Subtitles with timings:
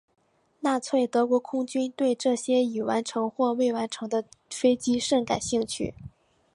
[0.61, 5.93] 纳粹德国空军对这些已完成或未完成的飞机甚感兴趣。